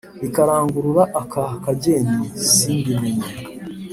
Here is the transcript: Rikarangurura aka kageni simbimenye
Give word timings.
Rikarangurura 0.21 1.03
aka 1.21 1.43
kageni 1.63 2.19
simbimenye 2.53 3.29